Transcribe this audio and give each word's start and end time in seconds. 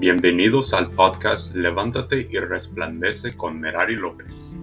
Bienvenidos 0.00 0.72
al 0.72 0.90
podcast 0.92 1.54
Levántate 1.54 2.26
y 2.30 2.38
Resplandece 2.38 3.36
con 3.36 3.60
Merari 3.60 3.96
López. 3.96 4.56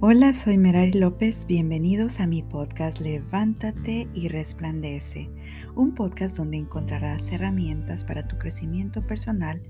Hola, 0.00 0.32
soy 0.32 0.58
Merari 0.58 0.94
López. 0.94 1.46
Bienvenidos 1.46 2.18
a 2.18 2.26
mi 2.26 2.42
podcast 2.42 2.98
Levántate 2.98 4.08
y 4.14 4.26
Resplandece, 4.26 5.30
un 5.76 5.94
podcast 5.94 6.38
donde 6.38 6.56
encontrarás 6.56 7.22
herramientas 7.30 8.02
para 8.02 8.26
tu 8.26 8.36
crecimiento 8.36 9.00
personal 9.02 9.62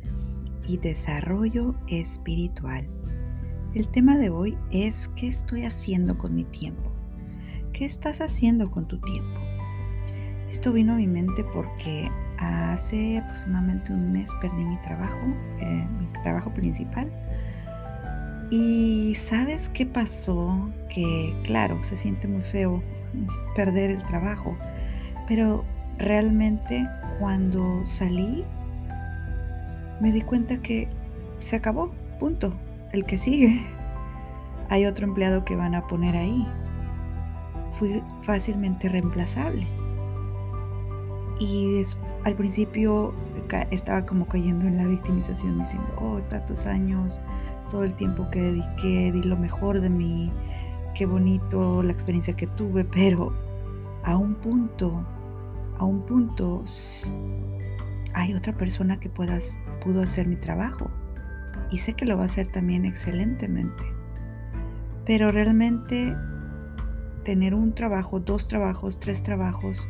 y 0.66 0.78
desarrollo 0.78 1.74
espiritual. 1.86 2.88
El 3.74 3.86
tema 3.88 4.16
de 4.16 4.30
hoy 4.30 4.56
es 4.70 5.08
¿qué 5.14 5.28
estoy 5.28 5.66
haciendo 5.66 6.16
con 6.16 6.34
mi 6.34 6.44
tiempo? 6.44 6.90
¿Qué 7.74 7.84
estás 7.84 8.22
haciendo 8.22 8.70
con 8.70 8.88
tu 8.88 8.98
tiempo? 8.98 9.40
Esto 10.48 10.72
vino 10.72 10.94
a 10.94 10.96
mi 10.96 11.06
mente 11.06 11.44
porque 11.52 12.10
hace 12.38 13.18
aproximadamente 13.18 13.92
un 13.92 14.10
mes 14.10 14.30
perdí 14.40 14.64
mi 14.64 14.78
trabajo, 14.78 15.18
eh, 15.60 15.86
mi 16.00 16.22
trabajo 16.22 16.50
principal. 16.54 17.12
Y 18.50 19.14
sabes 19.16 19.68
qué 19.68 19.84
pasó? 19.84 20.70
Que 20.88 21.38
claro, 21.44 21.84
se 21.84 21.94
siente 21.94 22.26
muy 22.26 22.44
feo 22.44 22.82
perder 23.54 23.90
el 23.90 24.02
trabajo, 24.04 24.56
pero 25.26 25.62
realmente 25.98 26.88
cuando 27.18 27.84
salí 27.84 28.46
me 30.00 30.10
di 30.10 30.22
cuenta 30.22 30.56
que 30.62 30.88
se 31.40 31.56
acabó, 31.56 31.90
punto 32.18 32.54
el 32.92 33.04
que 33.04 33.18
sigue. 33.18 33.62
Hay 34.70 34.86
otro 34.86 35.06
empleado 35.06 35.44
que 35.44 35.56
van 35.56 35.74
a 35.74 35.86
poner 35.86 36.16
ahí. 36.16 36.46
Fui 37.78 38.02
fácilmente 38.22 38.88
reemplazable. 38.88 39.66
Y 41.40 41.84
al 42.24 42.34
principio 42.34 43.14
estaba 43.70 44.04
como 44.04 44.26
cayendo 44.26 44.66
en 44.66 44.76
la 44.76 44.86
victimización, 44.86 45.60
diciendo, 45.60 45.88
oh, 46.00 46.18
tantos 46.28 46.66
años, 46.66 47.20
todo 47.70 47.84
el 47.84 47.94
tiempo 47.94 48.28
que 48.30 48.40
dediqué, 48.40 49.12
di 49.12 49.22
lo 49.22 49.36
mejor 49.36 49.80
de 49.80 49.88
mí, 49.88 50.32
qué 50.94 51.06
bonito 51.06 51.82
la 51.82 51.92
experiencia 51.92 52.34
que 52.34 52.48
tuve, 52.48 52.84
pero 52.84 53.32
a 54.02 54.16
un 54.16 54.34
punto, 54.34 55.04
a 55.78 55.84
un 55.84 56.04
punto, 56.04 56.64
hay 58.14 58.34
otra 58.34 58.52
persona 58.52 58.98
que 58.98 59.08
puedas, 59.08 59.56
pudo 59.80 60.02
hacer 60.02 60.26
mi 60.26 60.36
trabajo 60.36 60.90
y 61.70 61.78
sé 61.78 61.94
que 61.94 62.04
lo 62.04 62.16
va 62.16 62.24
a 62.24 62.26
hacer 62.26 62.48
también 62.48 62.84
excelentemente. 62.84 63.84
Pero 65.06 65.32
realmente 65.32 66.16
tener 67.24 67.54
un 67.54 67.74
trabajo, 67.74 68.20
dos 68.20 68.48
trabajos, 68.48 69.00
tres 69.00 69.22
trabajos 69.22 69.88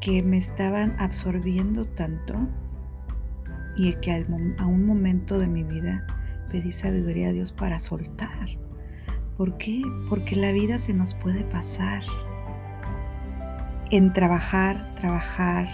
que 0.00 0.22
me 0.22 0.38
estaban 0.38 0.94
absorbiendo 0.98 1.86
tanto 1.86 2.34
y 3.76 3.94
que 3.94 4.12
a 4.12 4.66
un 4.66 4.86
momento 4.86 5.38
de 5.38 5.48
mi 5.48 5.64
vida 5.64 6.06
pedí 6.50 6.72
sabiduría 6.72 7.28
a 7.28 7.32
Dios 7.32 7.52
para 7.52 7.78
soltar. 7.80 8.48
¿Por 9.36 9.56
qué? 9.58 9.82
Porque 10.08 10.34
la 10.34 10.52
vida 10.52 10.78
se 10.78 10.92
nos 10.92 11.14
puede 11.14 11.44
pasar 11.44 12.02
en 13.90 14.12
trabajar, 14.12 14.94
trabajar, 14.96 15.68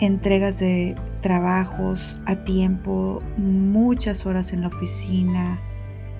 entregas 0.00 0.58
de 0.58 0.96
trabajos 1.26 2.20
a 2.26 2.36
tiempo, 2.36 3.20
muchas 3.36 4.26
horas 4.26 4.52
en 4.52 4.60
la 4.60 4.68
oficina, 4.68 5.58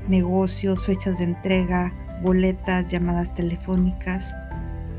negocios, 0.08 0.84
fechas 0.84 1.16
de 1.18 1.24
entrega, 1.26 1.92
boletas, 2.24 2.90
llamadas 2.90 3.32
telefónicas. 3.36 4.34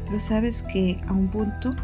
Pero 0.05 0.17
sabes 0.21 0.63
que 0.71 0.97
a 1.07 1.11
un 1.11 1.27
punto 1.27 1.75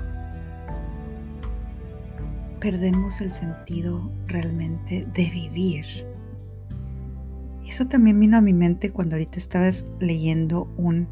perdemos 2.62 3.20
el 3.20 3.30
sentido 3.30 4.10
realmente 4.28 5.06
de 5.14 5.30
vivir. 5.30 5.86
Eso 7.68 7.88
también 7.88 8.22
vino 8.22 8.38
a 8.38 8.42
mi 8.42 8.54
mente 8.54 8.90
cuando 8.90 9.18
ahorita 9.18 9.38
estabas 9.38 9.84
leyendo 10.00 10.74
un, 10.78 11.10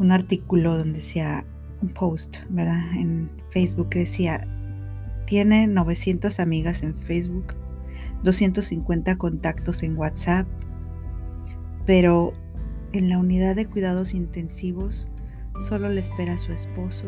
un 0.00 0.10
artículo 0.10 0.76
donde 0.76 0.98
decía, 0.98 1.44
un 1.82 1.90
post, 1.90 2.38
¿verdad? 2.48 2.82
En 2.96 3.30
Facebook 3.50 3.90
que 3.90 4.00
decía, 4.00 4.44
tiene 5.30 5.68
900 5.68 6.40
amigas 6.40 6.82
en 6.82 6.92
Facebook, 6.92 7.54
250 8.24 9.16
contactos 9.16 9.84
en 9.84 9.96
WhatsApp, 9.96 10.44
pero 11.86 12.32
en 12.92 13.08
la 13.08 13.16
unidad 13.16 13.54
de 13.54 13.66
cuidados 13.66 14.12
intensivos 14.12 15.06
solo 15.68 15.88
le 15.88 16.00
espera 16.00 16.36
su 16.36 16.52
esposo, 16.52 17.06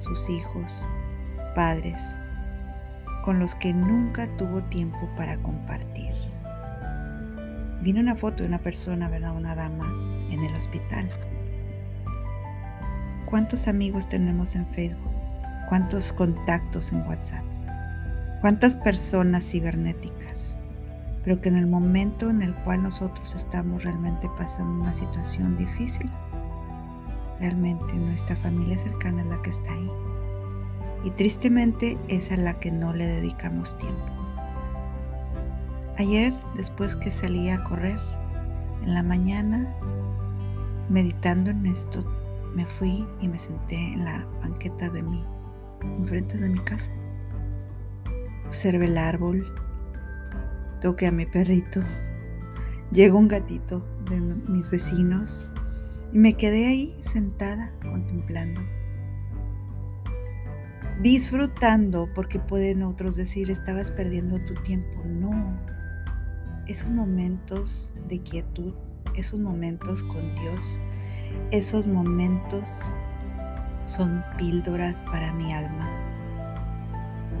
sus 0.00 0.28
hijos, 0.28 0.86
padres, 1.54 1.96
con 3.24 3.38
los 3.38 3.54
que 3.54 3.72
nunca 3.72 4.28
tuvo 4.36 4.62
tiempo 4.64 5.08
para 5.16 5.38
compartir. 5.38 6.12
Vino 7.80 8.00
una 8.00 8.16
foto 8.16 8.42
de 8.42 8.50
una 8.50 8.58
persona, 8.58 9.08
¿verdad? 9.08 9.34
Una 9.34 9.54
dama 9.54 9.90
en 10.30 10.44
el 10.44 10.54
hospital. 10.54 11.08
¿Cuántos 13.24 13.66
amigos 13.66 14.10
tenemos 14.10 14.54
en 14.56 14.66
Facebook? 14.74 15.05
¿Cuántos 15.68 16.12
contactos 16.12 16.92
en 16.92 17.04
WhatsApp? 17.08 17.42
¿Cuántas 18.40 18.76
personas 18.76 19.44
cibernéticas? 19.44 20.56
Pero 21.24 21.40
que 21.40 21.48
en 21.48 21.56
el 21.56 21.66
momento 21.66 22.30
en 22.30 22.40
el 22.40 22.54
cual 22.62 22.84
nosotros 22.84 23.34
estamos 23.34 23.82
realmente 23.82 24.30
pasando 24.38 24.82
una 24.82 24.92
situación 24.92 25.56
difícil, 25.56 26.08
realmente 27.40 27.92
nuestra 27.94 28.36
familia 28.36 28.78
cercana 28.78 29.22
es 29.22 29.28
la 29.28 29.42
que 29.42 29.50
está 29.50 29.72
ahí. 29.72 29.90
Y 31.02 31.10
tristemente 31.10 31.98
es 32.06 32.30
a 32.30 32.36
la 32.36 32.60
que 32.60 32.70
no 32.70 32.92
le 32.92 33.08
dedicamos 33.08 33.76
tiempo. 33.78 34.06
Ayer, 35.98 36.32
después 36.54 36.94
que 36.94 37.10
salí 37.10 37.50
a 37.50 37.64
correr, 37.64 37.98
en 38.84 38.94
la 38.94 39.02
mañana, 39.02 39.74
meditando 40.88 41.50
en 41.50 41.66
esto, 41.66 42.04
me 42.54 42.64
fui 42.64 43.04
y 43.20 43.26
me 43.26 43.40
senté 43.40 43.74
en 43.74 44.04
la 44.04 44.24
banqueta 44.40 44.88
de 44.90 45.02
mí 45.02 45.24
enfrente 45.98 46.36
de 46.38 46.48
mi 46.48 46.58
casa. 46.60 46.90
Observe 48.46 48.86
el 48.86 48.98
árbol, 48.98 49.46
toque 50.80 51.06
a 51.06 51.12
mi 51.12 51.26
perrito, 51.26 51.80
llegó 52.92 53.18
un 53.18 53.28
gatito 53.28 53.84
de 54.08 54.20
mis 54.20 54.70
vecinos 54.70 55.48
y 56.12 56.18
me 56.18 56.34
quedé 56.34 56.66
ahí 56.66 56.96
sentada 57.12 57.72
contemplando, 57.82 58.60
disfrutando, 61.02 62.08
porque 62.14 62.38
pueden 62.38 62.82
otros 62.82 63.16
decir, 63.16 63.50
estabas 63.50 63.90
perdiendo 63.90 64.38
tu 64.44 64.54
tiempo. 64.62 65.02
No, 65.04 65.58
esos 66.66 66.90
momentos 66.90 67.94
de 68.08 68.20
quietud, 68.20 68.74
esos 69.14 69.40
momentos 69.40 70.02
con 70.04 70.34
Dios, 70.36 70.80
esos 71.50 71.86
momentos 71.86 72.94
son 73.86 74.22
píldoras 74.36 75.02
para 75.02 75.32
mi 75.32 75.52
alma. 75.54 75.88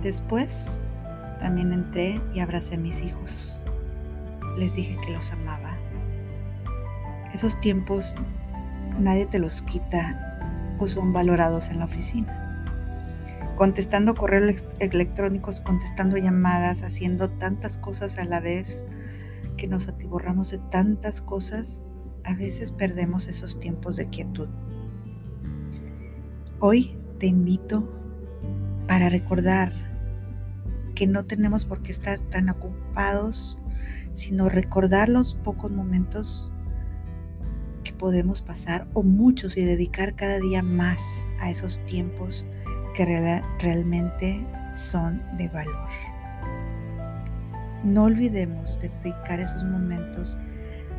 Después 0.02 0.78
también 1.40 1.72
entré 1.72 2.20
y 2.32 2.40
abracé 2.40 2.76
a 2.76 2.78
mis 2.78 3.02
hijos. 3.02 3.58
Les 4.56 4.74
dije 4.74 4.96
que 5.04 5.12
los 5.12 5.30
amaba. 5.32 5.76
Esos 7.34 7.60
tiempos 7.60 8.14
nadie 8.98 9.26
te 9.26 9.38
los 9.38 9.60
quita 9.62 10.76
o 10.78 10.86
son 10.86 11.12
valorados 11.12 11.68
en 11.68 11.80
la 11.80 11.84
oficina. 11.84 12.42
Contestando 13.56 14.14
correos 14.14 14.64
electrónicos, 14.78 15.60
contestando 15.60 16.16
llamadas, 16.16 16.82
haciendo 16.82 17.28
tantas 17.30 17.76
cosas 17.76 18.18
a 18.18 18.24
la 18.24 18.40
vez 18.40 18.86
que 19.56 19.66
nos 19.66 19.88
atiborramos 19.88 20.50
de 20.50 20.58
tantas 20.70 21.20
cosas, 21.20 21.82
a 22.24 22.34
veces 22.34 22.70
perdemos 22.70 23.28
esos 23.28 23.58
tiempos 23.58 23.96
de 23.96 24.08
quietud. 24.08 24.48
Hoy 26.58 26.96
te 27.18 27.26
invito 27.26 27.86
para 28.88 29.10
recordar 29.10 29.74
que 30.94 31.06
no 31.06 31.26
tenemos 31.26 31.66
por 31.66 31.82
qué 31.82 31.92
estar 31.92 32.18
tan 32.30 32.48
ocupados, 32.48 33.58
sino 34.14 34.48
recordar 34.48 35.10
los 35.10 35.34
pocos 35.34 35.70
momentos 35.70 36.50
que 37.84 37.92
podemos 37.92 38.40
pasar 38.40 38.88
o 38.94 39.02
muchos 39.02 39.58
y 39.58 39.66
dedicar 39.66 40.14
cada 40.14 40.38
día 40.38 40.62
más 40.62 40.98
a 41.40 41.50
esos 41.50 41.78
tiempos 41.84 42.46
que 42.94 43.04
realmente 43.58 44.42
son 44.76 45.20
de 45.36 45.48
valor. 45.48 45.90
No 47.84 48.04
olvidemos 48.04 48.80
dedicar 48.80 49.40
esos 49.40 49.62
momentos 49.62 50.38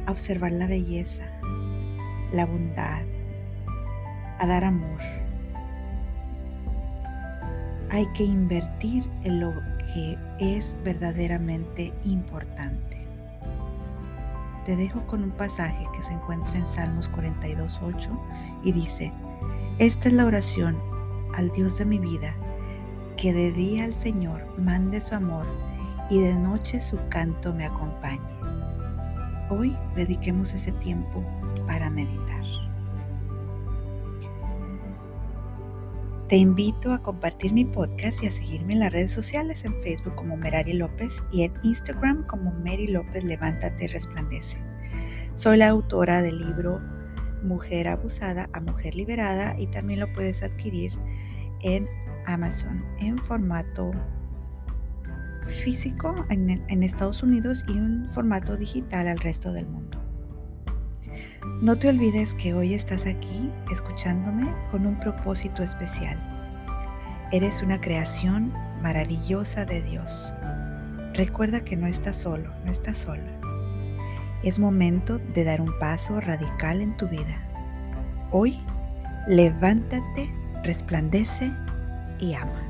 a 0.06 0.12
observar 0.12 0.52
la 0.52 0.68
belleza, 0.68 1.24
la 2.32 2.46
bondad, 2.46 3.02
a 4.38 4.46
dar 4.46 4.64
amor 4.64 5.27
hay 7.98 8.06
que 8.14 8.26
invertir 8.26 9.10
en 9.24 9.40
lo 9.40 9.52
que 9.92 10.20
es 10.40 10.78
verdaderamente 10.84 11.92
importante. 12.06 13.08
te 14.68 14.76
dejo 14.76 15.08
con 15.08 15.24
un 15.24 15.32
pasaje 15.32 15.84
que 15.96 16.04
se 16.04 16.12
encuentra 16.12 16.56
en 16.58 16.68
Salmos 16.68 17.10
42.8 17.12 18.10
y 18.64 18.72
dice, 18.74 19.12
esta 19.80 20.10
es 20.10 20.14
la 20.14 20.26
oración 20.26 20.78
al 21.34 21.50
Dios 21.54 21.80
de 21.80 21.86
mi 21.86 21.98
vida, 21.98 22.36
que 23.16 23.34
de 23.34 23.52
día 23.52 23.86
al 23.86 23.96
Señor 23.96 24.46
mande 24.60 25.02
su 25.02 25.16
amor 25.16 25.48
y 26.12 26.20
de 26.20 26.36
noche 26.36 26.80
su 26.82 27.00
canto 27.10 27.52
me 27.52 27.66
acompañe. 27.66 28.20
Hoy 29.50 29.76
dediquemos 29.96 30.54
ese 30.54 30.72
tiempo 30.74 31.24
para 31.66 31.90
meditar. 31.90 32.67
Te 36.30 36.36
invito 36.36 36.92
a 36.92 37.02
compartir 37.02 37.54
mi 37.54 37.64
podcast 37.64 38.22
y 38.22 38.28
a 38.28 38.32
seguirme 38.32 38.74
en 38.74 38.82
las 38.82 38.92
redes 38.92 39.14
sociales, 39.14 39.64
en 39.64 39.74
Facebook 39.82 40.14
como 40.16 40.36
Merari 40.36 40.74
López 40.74 41.24
y 41.32 41.44
en 41.44 41.54
Instagram 41.64 42.28
como 42.28 42.52
Mary 42.52 42.88
López 42.88 43.24
Levántate 43.24 43.86
y 43.86 43.88
Resplandece. 43.88 44.58
Soy 45.36 45.56
la 45.56 45.70
autora 45.70 46.22
del 46.22 46.40
libro 46.40 46.82
Mujer 47.44 47.88
Abusada 47.88 48.50
a 48.52 48.60
Mujer 48.60 48.96
Liberada 48.96 49.58
y 49.58 49.68
también 49.68 50.02
lo 50.02 50.12
puedes 50.12 50.44
adquirir 50.44 50.92
en 51.62 51.88
Amazon 52.26 52.84
en 53.00 53.18
formato 53.20 53.92
físico 55.64 56.26
en, 56.30 56.62
en 56.68 56.84
Estados 56.84 57.24
Unidos 57.24 57.64
y 57.70 57.72
un 57.72 58.10
formato 58.12 58.58
digital 58.58 59.08
al 59.08 59.20
resto 59.20 59.54
del 59.54 59.66
mundo. 59.66 59.97
No 61.62 61.76
te 61.76 61.90
olvides 61.90 62.34
que 62.36 62.54
hoy 62.54 62.74
estás 62.74 63.06
aquí 63.06 63.52
escuchándome 63.72 64.54
con 64.72 64.86
un 64.86 65.00
propósito 65.00 65.64
especial. 65.64 66.18
Eres 67.32 67.62
una 67.62 67.82
creación 67.82 68.54
maravillosa 68.82 69.66
de 69.66 69.82
Dios. 69.82 70.34
Recuerda 71.14 71.62
que 71.62 71.76
no 71.76 71.88
estás 71.88 72.18
solo, 72.18 72.54
no 72.64 72.72
estás 72.72 73.00
sola. 73.00 73.40
Es 74.44 74.60
momento 74.60 75.18
de 75.18 75.44
dar 75.44 75.62
un 75.62 75.78
paso 75.80 76.20
radical 76.22 76.82
en 76.82 76.96
tu 76.98 77.08
vida. 77.08 77.42
Hoy, 78.32 78.60
levántate, 79.28 80.32
resplandece 80.64 81.52
y 82.20 82.34
ama. 82.34 82.67